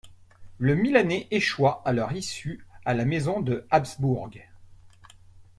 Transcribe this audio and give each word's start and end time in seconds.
Le 0.57 0.73
Milanais 0.73 1.27
échoit 1.29 1.83
à 1.85 1.93
leur 1.93 2.11
issue 2.13 2.65
à 2.85 2.95
la 2.95 3.05
maison 3.05 3.39
de 3.39 3.67
Habsbourg. 3.69 4.31